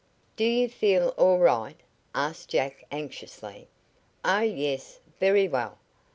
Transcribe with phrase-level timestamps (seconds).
[0.35, 1.79] "Do you feel all right?"
[2.15, 3.67] asked Jack anxiously.
[4.25, 4.99] "Oh, yes.
[5.19, 5.77] Very well.